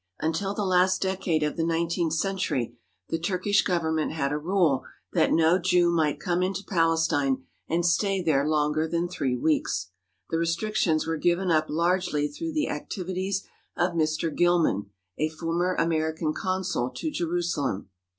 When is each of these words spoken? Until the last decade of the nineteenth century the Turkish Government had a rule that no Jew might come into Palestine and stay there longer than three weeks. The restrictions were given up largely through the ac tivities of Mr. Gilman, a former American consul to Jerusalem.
Until 0.19 0.55
the 0.55 0.65
last 0.65 0.99
decade 0.99 1.43
of 1.43 1.57
the 1.57 1.63
nineteenth 1.63 2.13
century 2.15 2.75
the 3.09 3.19
Turkish 3.19 3.61
Government 3.61 4.11
had 4.13 4.31
a 4.31 4.37
rule 4.39 4.83
that 5.13 5.31
no 5.31 5.59
Jew 5.59 5.91
might 5.91 6.19
come 6.19 6.41
into 6.41 6.63
Palestine 6.63 7.45
and 7.69 7.85
stay 7.85 8.19
there 8.19 8.43
longer 8.47 8.87
than 8.87 9.07
three 9.07 9.35
weeks. 9.37 9.91
The 10.31 10.39
restrictions 10.39 11.05
were 11.05 11.17
given 11.17 11.51
up 11.51 11.67
largely 11.69 12.27
through 12.27 12.53
the 12.53 12.65
ac 12.65 12.87
tivities 12.89 13.43
of 13.77 13.91
Mr. 13.93 14.35
Gilman, 14.35 14.89
a 15.19 15.29
former 15.29 15.75
American 15.75 16.33
consul 16.33 16.89
to 16.95 17.11
Jerusalem. 17.11 17.91